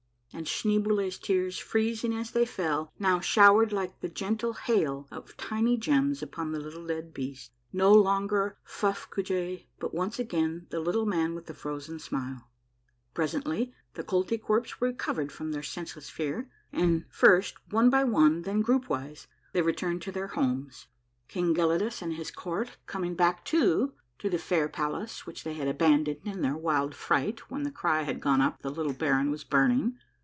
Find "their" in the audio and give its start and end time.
15.51-15.61, 21.57-21.83, 26.41-26.55